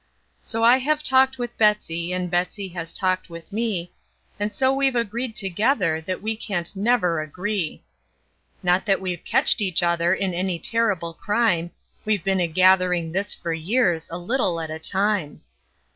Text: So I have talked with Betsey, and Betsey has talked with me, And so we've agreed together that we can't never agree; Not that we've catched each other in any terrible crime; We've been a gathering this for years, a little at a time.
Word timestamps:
So 0.41 0.63
I 0.63 0.77
have 0.77 1.03
talked 1.03 1.37
with 1.37 1.59
Betsey, 1.59 2.11
and 2.11 2.31
Betsey 2.31 2.69
has 2.69 2.91
talked 2.91 3.29
with 3.29 3.53
me, 3.53 3.93
And 4.39 4.51
so 4.51 4.73
we've 4.73 4.95
agreed 4.95 5.35
together 5.35 6.01
that 6.01 6.23
we 6.23 6.35
can't 6.35 6.75
never 6.75 7.21
agree; 7.21 7.83
Not 8.63 8.87
that 8.87 8.99
we've 8.99 9.23
catched 9.23 9.61
each 9.61 9.83
other 9.83 10.11
in 10.11 10.33
any 10.33 10.57
terrible 10.57 11.13
crime; 11.13 11.69
We've 12.03 12.23
been 12.23 12.39
a 12.39 12.47
gathering 12.47 13.11
this 13.11 13.35
for 13.35 13.53
years, 13.53 14.07
a 14.09 14.17
little 14.17 14.59
at 14.59 14.71
a 14.71 14.79
time. 14.79 15.41